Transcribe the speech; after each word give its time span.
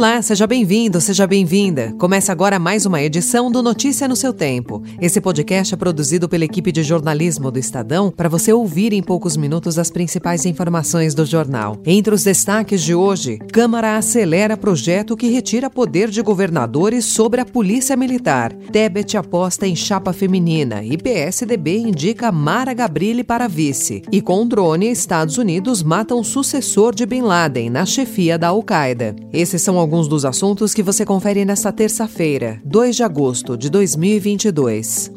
Olá, 0.00 0.22
seja 0.22 0.46
bem-vindo, 0.46 0.98
seja 0.98 1.26
bem-vinda. 1.26 1.94
Começa 1.98 2.32
agora 2.32 2.58
mais 2.58 2.86
uma 2.86 3.02
edição 3.02 3.52
do 3.52 3.62
Notícia 3.62 4.08
no 4.08 4.16
seu 4.16 4.32
Tempo. 4.32 4.82
Esse 4.98 5.20
podcast 5.20 5.74
é 5.74 5.76
produzido 5.76 6.26
pela 6.26 6.46
equipe 6.46 6.72
de 6.72 6.82
jornalismo 6.82 7.50
do 7.50 7.58
Estadão 7.58 8.10
para 8.10 8.26
você 8.26 8.50
ouvir 8.50 8.94
em 8.94 9.02
poucos 9.02 9.36
minutos 9.36 9.78
as 9.78 9.90
principais 9.90 10.46
informações 10.46 11.12
do 11.14 11.26
jornal. 11.26 11.76
Entre 11.84 12.14
os 12.14 12.24
destaques 12.24 12.80
de 12.80 12.94
hoje, 12.94 13.36
Câmara 13.52 13.98
acelera 13.98 14.56
projeto 14.56 15.14
que 15.18 15.28
retira 15.28 15.68
poder 15.68 16.08
de 16.08 16.22
governadores 16.22 17.04
sobre 17.04 17.42
a 17.42 17.44
Polícia 17.44 17.94
Militar. 17.94 18.54
Tebet 18.72 19.18
aposta 19.18 19.66
em 19.66 19.76
chapa 19.76 20.14
feminina 20.14 20.82
e 20.82 20.96
PSDB 20.96 21.76
indica 21.76 22.32
Mara 22.32 22.72
Gabrilli 22.72 23.22
para 23.22 23.46
vice. 23.46 24.00
E 24.10 24.22
com 24.22 24.48
drone, 24.48 24.90
Estados 24.90 25.36
Unidos 25.36 25.82
matam 25.82 26.24
sucessor 26.24 26.94
de 26.94 27.04
Bin 27.04 27.20
Laden 27.20 27.68
na 27.68 27.84
chefia 27.84 28.38
da 28.38 28.48
Al-Qaeda. 28.48 29.14
Esses 29.30 29.60
são 29.60 29.78
alguns 29.78 29.89
dos 29.90 30.24
assuntos 30.24 30.72
que 30.72 30.82
você 30.82 31.04
confere 31.04 31.44
nesta 31.44 31.72
terça-feira, 31.72 32.60
2 32.64 32.96
de 32.96 33.02
agosto 33.02 33.56
de 33.56 33.68
2022. 33.68 35.10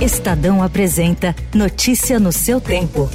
Estadão 0.00 0.62
apresenta 0.62 1.34
Notícia 1.54 2.20
no 2.20 2.30
seu 2.30 2.60
tempo. 2.60 3.08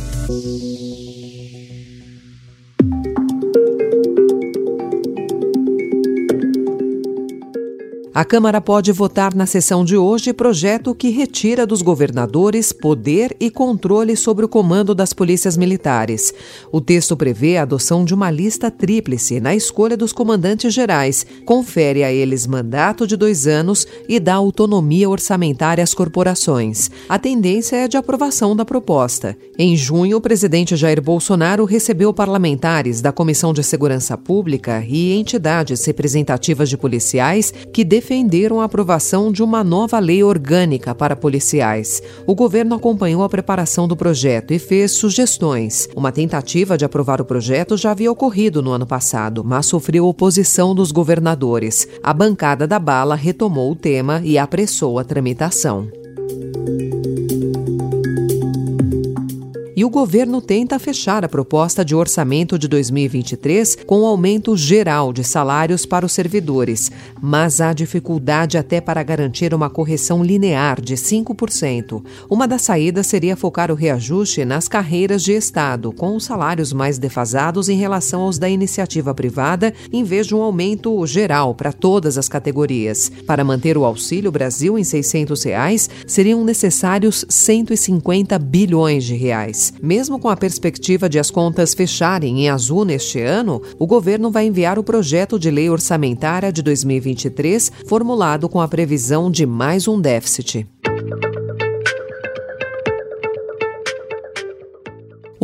A 8.17 8.25
Câmara 8.25 8.59
pode 8.59 8.91
votar 8.91 9.35
na 9.35 9.45
sessão 9.45 9.85
de 9.85 9.95
hoje 9.95 10.33
projeto 10.33 10.95
que 10.95 11.11
retira 11.11 11.67
dos 11.67 11.83
governadores 11.83 12.73
poder 12.73 13.37
e 13.39 13.51
controle 13.51 14.17
sobre 14.17 14.43
o 14.43 14.49
comando 14.49 14.95
das 14.95 15.13
polícias 15.13 15.55
militares. 15.55 16.33
O 16.71 16.81
texto 16.81 17.15
prevê 17.15 17.57
a 17.57 17.61
adoção 17.61 18.03
de 18.03 18.15
uma 18.15 18.31
lista 18.31 18.71
tríplice 18.71 19.39
na 19.39 19.53
escolha 19.53 19.95
dos 19.95 20.11
comandantes 20.11 20.73
gerais, 20.73 21.27
confere 21.45 22.03
a 22.03 22.11
eles 22.11 22.47
mandato 22.47 23.05
de 23.05 23.15
dois 23.15 23.45
anos 23.45 23.85
e 24.09 24.19
dá 24.19 24.33
autonomia 24.33 25.07
orçamentária 25.07 25.83
às 25.83 25.93
corporações. 25.93 26.89
A 27.07 27.19
tendência 27.19 27.75
é 27.75 27.87
de 27.87 27.97
aprovação 27.97 28.55
da 28.55 28.65
proposta. 28.65 29.37
Em 29.59 29.77
junho, 29.77 30.17
o 30.17 30.21
presidente 30.21 30.75
Jair 30.75 31.03
Bolsonaro 31.03 31.65
recebeu 31.65 32.11
parlamentares 32.11 32.99
da 32.99 33.11
Comissão 33.11 33.53
de 33.53 33.63
Segurança 33.63 34.17
Pública 34.17 34.83
e 34.89 35.13
entidades 35.13 35.85
representativas 35.85 36.67
de 36.67 36.77
policiais 36.77 37.53
que 37.71 37.83
defenderam 37.85 38.06
defenderam 38.07 38.61
a 38.61 38.63
aprovação 38.63 39.33
de 39.33 39.43
uma 39.43 39.65
nova 39.65 39.99
lei 39.99 40.23
orgânica 40.23 40.95
para 40.95 41.13
policiais. 41.13 42.01
O 42.25 42.33
governo 42.33 42.73
acompanhou 42.73 43.21
a 43.21 43.27
preparação 43.27 43.85
do 43.85 43.97
projeto 43.97 44.53
e 44.53 44.59
fez 44.59 44.93
sugestões. 44.93 45.89
Uma 45.93 46.09
tentativa 46.09 46.77
de 46.77 46.85
aprovar 46.85 47.19
o 47.19 47.25
projeto 47.25 47.75
já 47.75 47.91
havia 47.91 48.09
ocorrido 48.09 48.61
no 48.61 48.71
ano 48.71 48.87
passado, 48.87 49.43
mas 49.43 49.65
sofreu 49.65 50.05
oposição 50.05 50.73
dos 50.73 50.89
governadores. 50.89 51.85
A 52.01 52.13
bancada 52.13 52.65
da 52.65 52.79
bala 52.79 53.13
retomou 53.13 53.73
o 53.73 53.75
tema 53.75 54.21
e 54.23 54.37
apressou 54.37 54.97
a 54.99 55.03
tramitação. 55.03 56.06
O 59.87 59.89
governo 59.89 60.41
tenta 60.41 60.77
fechar 60.77 61.23
a 61.23 61.29
proposta 61.29 61.83
de 61.83 61.95
orçamento 61.95 62.59
de 62.59 62.67
2023 62.67 63.77
com 63.85 64.01
um 64.01 64.05
aumento 64.05 64.57
geral 64.57 65.13
de 65.13 65.23
salários 65.23 65.85
para 65.85 66.05
os 66.05 66.11
servidores, 66.11 66.91
mas 67.21 67.61
há 67.61 67.71
dificuldade 67.71 68.57
até 68.57 68.81
para 68.81 69.01
garantir 69.01 69.53
uma 69.53 69.69
correção 69.69 70.21
linear 70.21 70.81
de 70.81 70.95
5%. 70.95 72.03
Uma 72.29 72.45
das 72.45 72.63
saídas 72.63 73.07
seria 73.07 73.37
focar 73.37 73.71
o 73.71 73.75
reajuste 73.75 74.43
nas 74.43 74.67
carreiras 74.67 75.23
de 75.23 75.31
Estado, 75.31 75.93
com 75.93 76.17
os 76.17 76.25
salários 76.25 76.73
mais 76.73 76.97
defasados 76.97 77.69
em 77.69 77.77
relação 77.77 78.23
aos 78.23 78.37
da 78.37 78.49
iniciativa 78.49 79.13
privada, 79.15 79.73
em 79.89 80.03
vez 80.03 80.27
de 80.27 80.35
um 80.35 80.41
aumento 80.41 81.07
geral 81.07 81.55
para 81.55 81.71
todas 81.71 82.17
as 82.17 82.27
categorias. 82.27 83.09
Para 83.25 83.45
manter 83.45 83.77
o 83.77 83.85
Auxílio 83.85 84.33
Brasil 84.33 84.77
em 84.77 84.83
600 84.83 85.41
reais, 85.43 85.89
seriam 86.05 86.43
necessários 86.43 87.23
150 87.29 88.37
bilhões 88.37 89.05
de 89.05 89.15
reais. 89.15 89.76
Mesmo 89.81 90.19
com 90.19 90.29
a 90.29 90.35
perspectiva 90.35 91.09
de 91.09 91.19
as 91.19 91.29
contas 91.29 91.73
fecharem 91.73 92.41
em 92.41 92.49
azul 92.49 92.83
neste 92.83 93.19
ano, 93.19 93.61
o 93.77 93.85
governo 93.85 94.31
vai 94.31 94.45
enviar 94.47 94.79
o 94.79 94.83
projeto 94.83 95.39
de 95.39 95.51
lei 95.51 95.69
orçamentária 95.69 96.51
de 96.51 96.61
2023, 96.61 97.71
formulado 97.87 98.49
com 98.49 98.59
a 98.59 98.67
previsão 98.67 99.29
de 99.29 99.45
mais 99.45 99.87
um 99.87 99.99
déficit. 99.99 100.67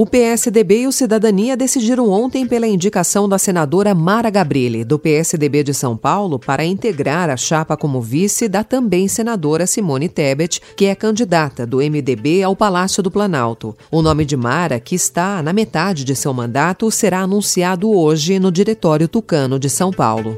O 0.04 0.06
PSDB 0.06 0.82
e 0.82 0.88
o 0.88 0.92
Cidadania 0.92 1.56
decidiram 1.56 2.10
ontem 2.10 2.46
pela 2.46 2.68
indicação 2.68 3.30
da 3.30 3.38
senadora 3.38 3.96
Mara 3.96 4.30
Gabrilli, 4.30 4.84
do 4.84 5.00
PSDB 5.00 5.64
de 5.64 5.74
São 5.74 5.96
Paulo, 5.96 6.38
para 6.38 6.66
integrar 6.66 7.30
a 7.30 7.38
chapa 7.38 7.78
como 7.78 8.02
vice 8.02 8.50
da 8.50 8.66
também 8.66 9.08
senadora 9.08 9.66
Simone 9.66 10.10
Tebet, 10.10 10.62
que 10.76 10.88
é 10.88 10.94
candidata 10.94 11.66
do 11.66 11.78
MDB 11.78 12.44
ao 12.44 12.54
Palácio 12.54 13.02
do 13.02 13.10
Planalto. 13.10 13.74
O 13.90 14.02
nome 14.02 14.26
de 14.26 14.36
Mara, 14.36 14.78
que 14.78 14.94
está 14.94 15.42
na 15.42 15.54
metade 15.54 16.04
de 16.04 16.18
seu 16.18 16.34
mandato, 16.34 16.92
será 16.92 17.22
anunciado 17.22 17.90
hoje 17.90 18.40
no 18.40 18.52
Diretório 18.52 19.08
Tucano 19.08 19.58
de 19.58 19.70
São 19.70 19.90
Paulo. 19.90 20.38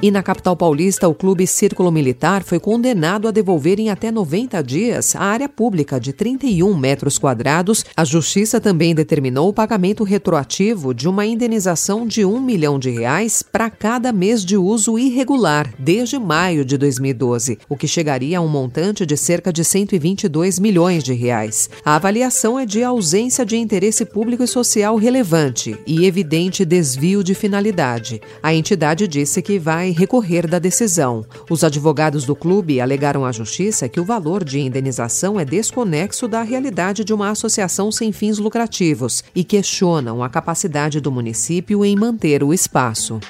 E 0.00 0.12
na 0.12 0.22
capital 0.22 0.54
paulista, 0.54 1.08
o 1.08 1.14
Clube 1.14 1.44
Círculo 1.44 1.90
Militar 1.90 2.44
foi 2.44 2.60
condenado 2.60 3.26
a 3.26 3.32
devolver 3.32 3.80
em 3.80 3.90
até 3.90 4.12
90 4.12 4.62
dias 4.62 5.16
a 5.16 5.22
área 5.22 5.48
pública 5.48 5.98
de 5.98 6.12
31 6.12 6.72
metros 6.76 7.18
quadrados. 7.18 7.84
A 7.96 8.04
Justiça 8.04 8.60
também 8.60 8.94
determinou 8.94 9.48
o 9.48 9.52
pagamento 9.52 10.04
retroativo 10.04 10.94
de 10.94 11.08
uma 11.08 11.26
indenização 11.26 12.06
de 12.06 12.24
um 12.24 12.40
milhão 12.40 12.78
de 12.78 12.90
reais 12.90 13.42
para 13.42 13.68
cada 13.68 14.12
mês 14.12 14.44
de 14.44 14.56
uso 14.56 14.96
irregular, 15.00 15.74
desde 15.76 16.16
maio 16.16 16.64
de 16.64 16.78
2012, 16.78 17.58
o 17.68 17.76
que 17.76 17.88
chegaria 17.88 18.38
a 18.38 18.40
um 18.40 18.46
montante 18.46 19.04
de 19.04 19.16
cerca 19.16 19.52
de 19.52 19.64
122 19.64 20.60
milhões 20.60 21.02
de 21.02 21.12
reais. 21.12 21.68
A 21.84 21.96
avaliação 21.96 22.56
é 22.56 22.64
de 22.64 22.84
ausência 22.84 23.44
de 23.44 23.56
interesse 23.56 24.04
público 24.04 24.44
e 24.44 24.48
social 24.48 24.94
relevante 24.94 25.76
e 25.84 26.06
evidente 26.06 26.64
desvio 26.64 27.24
de 27.24 27.34
finalidade. 27.34 28.20
A 28.40 28.54
entidade 28.54 29.08
disse 29.08 29.42
que 29.42 29.58
vai 29.58 29.87
vai 29.88 29.90
recorrer 29.90 30.46
da 30.46 30.58
decisão. 30.58 31.24
Os 31.50 31.64
advogados 31.64 32.24
do 32.24 32.36
clube 32.36 32.80
alegaram 32.80 33.24
à 33.24 33.32
justiça 33.32 33.88
que 33.88 34.00
o 34.00 34.04
valor 34.04 34.44
de 34.44 34.60
indenização 34.60 35.40
é 35.40 35.44
desconexo 35.44 36.28
da 36.28 36.42
realidade 36.42 37.04
de 37.04 37.14
uma 37.14 37.30
associação 37.30 37.90
sem 37.90 38.12
fins 38.12 38.38
lucrativos 38.38 39.24
e 39.34 39.42
questionam 39.42 40.22
a 40.22 40.28
capacidade 40.28 41.00
do 41.00 41.10
município 41.10 41.84
em 41.84 41.96
manter 41.96 42.42
o 42.42 42.52
espaço. 42.52 43.20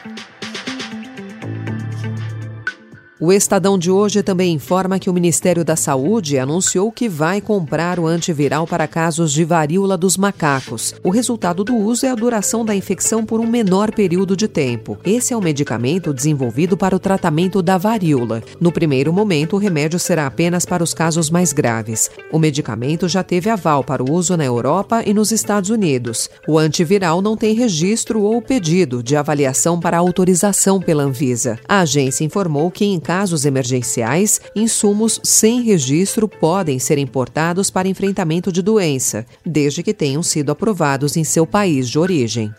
O 3.21 3.33
Estadão 3.33 3.77
de 3.77 3.91
hoje 3.91 4.23
também 4.23 4.55
informa 4.55 4.97
que 4.97 5.11
o 5.11 5.13
Ministério 5.13 5.65
da 5.65 5.75
Saúde 5.75 6.39
anunciou 6.39 6.93
que 6.93 7.09
vai 7.09 7.41
comprar 7.41 7.99
o 7.99 8.07
antiviral 8.07 8.65
para 8.65 8.87
casos 8.87 9.33
de 9.33 9.45
varíola 9.45 9.99
dos 9.99 10.17
macacos. 10.17 10.95
O 11.03 11.11
resultado 11.11 11.65
do 11.65 11.75
uso 11.75 12.07
é 12.07 12.11
a 12.11 12.15
duração 12.15 12.65
da 12.65 12.77
infecção 12.77 13.27
por 13.27 13.41
um 13.41 13.47
menor 13.49 13.91
período 13.93 14.37
de 14.37 14.47
tempo. 14.47 14.97
Esse 15.05 15.35
é 15.35 15.37
um 15.37 15.41
medicamento 15.41 16.15
desenvolvido 16.15 16.77
para 16.77 16.95
o 16.95 16.99
tratamento 17.01 17.61
da 17.61 17.77
varíola. 17.77 18.41
No 18.61 18.71
primeiro 18.71 19.13
momento, 19.13 19.57
o 19.57 19.59
remédio 19.59 19.99
será 19.99 20.25
apenas 20.29 20.65
para 20.65 20.85
os 20.85 20.95
casos 20.95 21.29
mais 21.29 21.53
graves. 21.53 22.09
O 22.31 22.39
medicamento 22.39 23.09
já 23.09 23.25
teve 23.25 23.51
aval 23.51 23.83
para 23.83 24.05
o 24.05 24.13
uso 24.13 24.37
na 24.37 24.45
Europa 24.45 25.03
e 25.05 25.13
nos 25.13 25.33
Estados 25.33 25.71
Unidos. 25.71 26.31
O 26.47 26.57
antiviral 26.57 27.21
não 27.21 27.37
tem 27.37 27.53
registro 27.53 28.23
ou 28.23 28.41
pedido 28.41 29.03
de 29.03 29.17
avaliação 29.17 29.81
para 29.81 29.99
autorização 29.99 30.81
pela 30.81 31.03
Anvisa. 31.03 31.59
A 31.69 31.81
agência 31.81 32.23
informou 32.23 32.71
que 32.71 32.85
em 32.85 33.08
casos 33.09 33.47
emergenciais, 33.47 34.39
insumos 34.55 35.19
sem 35.25 35.63
registro 35.63 36.29
podem 36.29 36.79
ser 36.79 36.99
importados 36.99 37.71
para 37.71 37.89
enfrentamento 37.89 38.53
de 38.53 38.61
doença, 38.61 39.25
desde 39.47 39.83
que 39.83 39.95
tenham 39.95 40.23
sido 40.23 40.53
aprovados 40.53 41.17
em 41.17 41.25
seu 41.25 41.47
país 41.47 41.89
de 41.89 41.99
origem. 41.99 42.53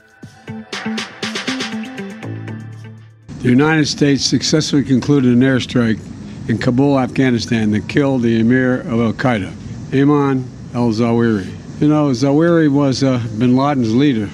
The 3.43 3.49
United 3.51 3.85
States 3.87 4.25
successfully 4.25 4.83
concluded 4.83 5.37
an 5.37 5.43
airstrike 5.43 6.01
in 6.49 6.57
Kabul, 6.57 6.97
Afghanistan, 6.97 7.69
that 7.73 7.87
killed 7.87 8.23
the 8.23 8.39
emir 8.39 8.81
of 8.91 8.99
Al 8.99 9.13
Qaeda, 9.13 9.53
Ayman 9.91 10.45
al 10.73 10.91
Zawahiri. 10.91 11.45
You 11.79 11.89
know, 11.89 12.09
Zawahiri 12.09 12.69
was 12.69 13.03
uh, 13.03 13.19
bin 13.37 13.55
Laden's 13.55 13.93
leader. 13.93 14.27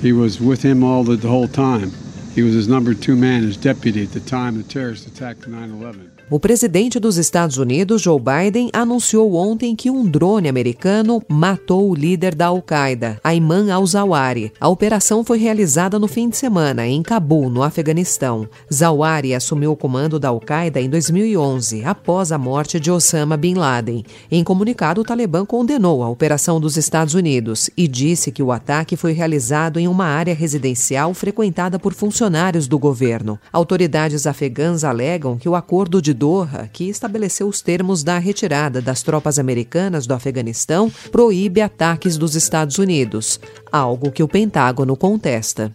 He 0.00 0.14
was 0.14 0.40
with 0.40 0.62
him 0.62 0.82
all 0.82 1.04
the, 1.04 1.16
the 1.16 1.28
whole 1.28 1.48
time. 1.48 1.92
He 2.34 2.42
was 2.42 2.54
his 2.54 2.66
number 2.66 2.94
two 2.94 3.14
man, 3.14 3.42
his 3.42 3.56
deputy 3.56 4.02
at 4.02 4.10
the 4.10 4.18
time 4.18 4.56
the 4.56 4.64
terrorists 4.64 5.06
attacked 5.06 5.46
9 5.46 5.70
11. 5.70 6.13
O 6.30 6.40
presidente 6.40 6.98
dos 6.98 7.18
Estados 7.18 7.58
Unidos, 7.58 8.00
Joe 8.00 8.18
Biden, 8.18 8.70
anunciou 8.72 9.34
ontem 9.34 9.76
que 9.76 9.90
um 9.90 10.06
drone 10.06 10.48
americano 10.48 11.22
matou 11.28 11.90
o 11.90 11.94
líder 11.94 12.34
da 12.34 12.46
Al-Qaeda, 12.46 13.20
Ayman 13.22 13.70
al-Zawahiri. 13.70 14.50
A 14.58 14.66
operação 14.66 15.22
foi 15.22 15.36
realizada 15.36 15.98
no 15.98 16.08
fim 16.08 16.30
de 16.30 16.38
semana 16.38 16.86
em 16.86 17.02
Cabul, 17.02 17.50
no 17.50 17.62
Afeganistão. 17.62 18.48
Zawahiri 18.72 19.34
assumiu 19.34 19.72
o 19.72 19.76
comando 19.76 20.18
da 20.18 20.28
Al-Qaeda 20.28 20.80
em 20.80 20.88
2011, 20.88 21.84
após 21.84 22.32
a 22.32 22.38
morte 22.38 22.80
de 22.80 22.90
Osama 22.90 23.36
Bin 23.36 23.56
Laden. 23.56 24.02
Em 24.30 24.42
comunicado, 24.42 25.02
o 25.02 25.04
Talibã 25.04 25.44
condenou 25.44 26.02
a 26.02 26.08
operação 26.08 26.58
dos 26.58 26.78
Estados 26.78 27.12
Unidos 27.12 27.68
e 27.76 27.86
disse 27.86 28.32
que 28.32 28.42
o 28.42 28.50
ataque 28.50 28.96
foi 28.96 29.12
realizado 29.12 29.78
em 29.78 29.86
uma 29.86 30.06
área 30.06 30.34
residencial 30.34 31.12
frequentada 31.12 31.78
por 31.78 31.92
funcionários 31.92 32.66
do 32.66 32.78
governo. 32.78 33.38
Autoridades 33.52 34.26
afegãs 34.26 34.84
alegam 34.84 35.36
que 35.36 35.50
o 35.50 35.54
acordo 35.54 36.00
de 36.00 36.13
Doha, 36.14 36.68
que 36.72 36.88
estabeleceu 36.88 37.46
os 37.46 37.60
termos 37.60 38.02
da 38.02 38.18
retirada 38.18 38.80
das 38.80 39.02
tropas 39.02 39.38
americanas 39.38 40.06
do 40.06 40.14
Afeganistão, 40.14 40.90
proíbe 41.12 41.60
ataques 41.60 42.16
dos 42.16 42.34
Estados 42.34 42.78
Unidos, 42.78 43.38
algo 43.70 44.10
que 44.10 44.22
o 44.22 44.28
Pentágono 44.28 44.96
contesta. 44.96 45.74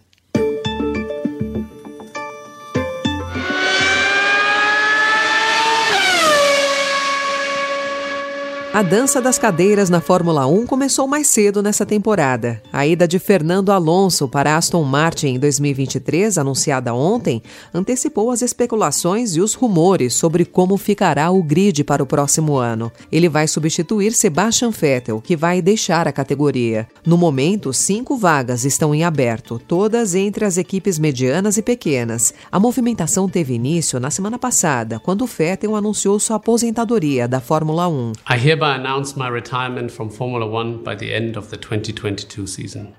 A 8.72 8.82
dança 8.82 9.20
das 9.20 9.36
cadeiras 9.36 9.90
na 9.90 10.00
Fórmula 10.00 10.46
1 10.46 10.64
começou 10.64 11.08
mais 11.08 11.26
cedo 11.26 11.60
nessa 11.60 11.84
temporada. 11.84 12.62
A 12.72 12.86
ida 12.86 13.06
de 13.06 13.18
Fernando 13.18 13.72
Alonso 13.72 14.28
para 14.28 14.56
Aston 14.56 14.84
Martin 14.84 15.26
em 15.26 15.38
2023, 15.40 16.38
anunciada 16.38 16.94
ontem, 16.94 17.42
antecipou 17.74 18.30
as 18.30 18.42
especulações 18.42 19.34
e 19.34 19.40
os 19.40 19.54
rumores 19.54 20.14
sobre 20.14 20.44
como 20.44 20.76
ficará 20.76 21.32
o 21.32 21.42
grid 21.42 21.82
para 21.82 22.00
o 22.00 22.06
próximo 22.06 22.58
ano. 22.58 22.92
Ele 23.10 23.28
vai 23.28 23.48
substituir 23.48 24.12
Sebastian 24.12 24.70
Vettel, 24.70 25.20
que 25.20 25.36
vai 25.36 25.60
deixar 25.60 26.06
a 26.06 26.12
categoria. 26.12 26.86
No 27.04 27.18
momento, 27.18 27.72
cinco 27.72 28.16
vagas 28.16 28.64
estão 28.64 28.94
em 28.94 29.02
aberto, 29.02 29.60
todas 29.66 30.14
entre 30.14 30.44
as 30.44 30.56
equipes 30.56 30.96
medianas 30.96 31.56
e 31.56 31.62
pequenas. 31.62 32.32
A 32.52 32.60
movimentação 32.60 33.28
teve 33.28 33.52
início 33.52 33.98
na 33.98 34.12
semana 34.12 34.38
passada, 34.38 35.00
quando 35.00 35.26
Vettel 35.26 35.74
anunciou 35.74 36.20
sua 36.20 36.36
aposentadoria 36.36 37.26
da 37.26 37.40
Fórmula 37.40 37.88
1 37.88 38.12
hereby 38.60 38.76
announce 38.76 39.16
my 39.16 39.28
retirement 39.28 39.90
from 39.90 40.10
Formula 40.10 40.46
One 40.46 40.82
by 40.84 40.94
the 40.94 41.14
end 41.14 41.36
of 41.36 41.48
the 41.48 41.56
2022 41.56 42.46
season. 42.46 42.94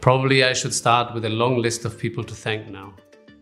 Probably 0.00 0.42
I 0.42 0.52
should 0.52 0.74
start 0.74 1.14
with 1.14 1.24
a 1.24 1.28
long 1.28 1.62
list 1.62 1.84
of 1.84 1.96
people 1.96 2.24
to 2.24 2.34
thank 2.34 2.68
now. 2.68 2.92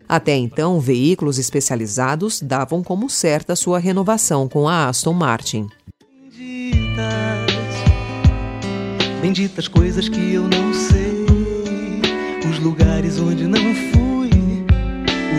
Até 0.06 0.36
então, 0.36 0.78
veículos 0.78 1.38
especializados 1.38 2.42
davam 2.42 2.82
como 2.82 3.08
certa 3.08 3.56
sua 3.56 3.78
renovação 3.78 4.46
com 4.46 4.68
a 4.68 4.88
Aston 4.88 5.14
Martin. 5.14 5.68
Benditas, 6.36 7.00
benditas 9.22 9.68
coisas 9.68 10.08
que 10.08 10.34
eu 10.34 10.42
não 10.42 10.74
sei, 10.74 11.24
os 12.50 12.58
lugares 12.58 13.18
onde 13.18 13.46
não 13.46 13.74
fui, 13.74 14.30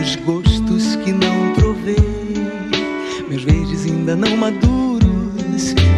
os 0.02 0.16
gostos 0.16 0.96
que 0.96 1.12
não 1.12 1.54
provei, 1.54 1.96
meus 3.28 3.44
verdes 3.44 3.84
ainda 3.84 4.16
não 4.16 4.36
maduros 4.36 4.73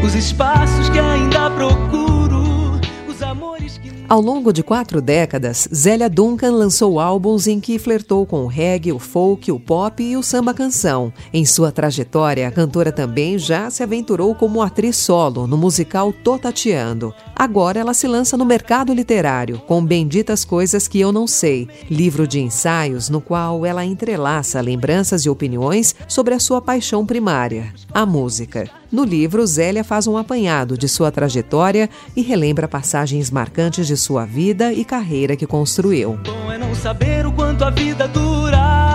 os 0.04 0.14
espaços 0.14 0.88
que 0.90 0.98
ainda 0.98 1.50
procuro, 1.50 2.78
os 3.08 3.22
amores 3.22 3.78
que. 3.78 3.90
Ao 4.08 4.20
longo 4.20 4.52
de 4.52 4.62
quatro 4.62 5.00
décadas, 5.00 5.68
Zélia 5.74 6.08
Duncan 6.08 6.52
lançou 6.52 7.00
álbuns 7.00 7.48
em 7.48 7.58
que 7.58 7.76
flertou 7.76 8.24
com 8.24 8.44
o 8.44 8.46
reggae, 8.46 8.92
o 8.92 9.00
folk, 9.00 9.50
o 9.50 9.58
pop 9.58 10.00
e 10.02 10.16
o 10.16 10.22
samba 10.22 10.54
canção. 10.54 11.12
Em 11.32 11.44
sua 11.44 11.72
trajetória, 11.72 12.46
a 12.46 12.52
cantora 12.52 12.92
também 12.92 13.36
já 13.36 13.68
se 13.68 13.82
aventurou 13.82 14.32
como 14.34 14.62
atriz 14.62 14.96
solo 14.96 15.46
no 15.46 15.56
musical 15.56 16.12
Totateando. 16.12 17.12
Agora 17.38 17.78
ela 17.78 17.92
se 17.92 18.08
lança 18.08 18.34
no 18.34 18.46
mercado 18.46 18.94
literário 18.94 19.58
com 19.58 19.84
Benditas 19.84 20.42
Coisas 20.42 20.88
que 20.88 20.98
Eu 20.98 21.12
Não 21.12 21.26
Sei, 21.26 21.68
livro 21.90 22.26
de 22.26 22.40
ensaios 22.40 23.10
no 23.10 23.20
qual 23.20 23.66
ela 23.66 23.84
entrelaça 23.84 24.58
lembranças 24.62 25.26
e 25.26 25.28
opiniões 25.28 25.94
sobre 26.08 26.32
a 26.32 26.40
sua 26.40 26.62
paixão 26.62 27.04
primária, 27.04 27.74
a 27.92 28.06
música. 28.06 28.70
No 28.90 29.04
livro, 29.04 29.46
Zélia 29.46 29.84
faz 29.84 30.06
um 30.06 30.16
apanhado 30.16 30.78
de 30.78 30.88
sua 30.88 31.12
trajetória 31.12 31.90
e 32.16 32.22
relembra 32.22 32.66
passagens 32.66 33.30
marcantes 33.30 33.86
de 33.86 33.98
sua 33.98 34.24
vida 34.24 34.72
e 34.72 34.82
carreira 34.82 35.36
que 35.36 35.46
construiu. 35.46 36.18
Bom 36.24 36.50
é 36.50 36.56
não 36.56 36.74
saber 36.74 37.26
o 37.26 37.32
quanto 37.32 37.64
a 37.64 37.70
vida 37.70 38.08
dura. 38.08 38.86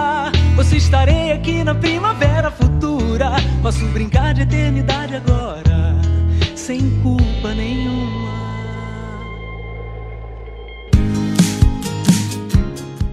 Se 0.71 0.77
estarei 0.77 1.33
aqui 1.33 1.65
na 1.65 1.75
primavera 1.75 2.49
futura. 2.49 3.31
Posso 3.61 3.85
brincar 3.87 4.33
de 4.33 4.43
eternidade 4.43 5.15
agora, 5.15 5.99
sem 6.55 6.79
culpa 7.01 7.53
nenhuma. 7.53 7.80